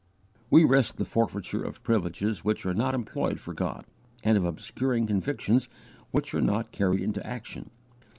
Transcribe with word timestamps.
We 0.49 0.63
risk 0.63 0.95
the 0.95 1.05
forfeiture 1.05 1.63
of 1.63 1.83
privileges 1.83 2.43
which 2.43 2.65
are 2.65 2.73
not 2.73 2.95
employed 2.95 3.39
for 3.39 3.53
God, 3.53 3.85
and 4.23 4.35
of 4.35 4.45
obscuring 4.45 5.05
convictions 5.05 5.69
which 6.09 6.33
are 6.33 6.41
not 6.41 6.71
carried 6.71 7.01
into 7.01 7.23
action. 7.23 7.69